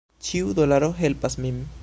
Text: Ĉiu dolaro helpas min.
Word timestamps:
Ĉiu 0.29 0.55
dolaro 0.61 0.89
helpas 1.03 1.41
min. 1.47 1.63